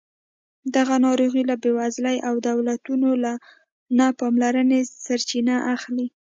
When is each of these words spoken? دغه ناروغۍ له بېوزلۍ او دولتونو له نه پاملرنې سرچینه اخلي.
دغه 0.75 0.95
ناروغۍ 1.05 1.43
له 1.49 1.55
بېوزلۍ 1.61 2.17
او 2.27 2.35
دولتونو 2.47 3.09
له 3.23 3.33
نه 3.97 4.07
پاملرنې 4.19 4.79
سرچینه 5.05 5.55
اخلي. 5.75 6.07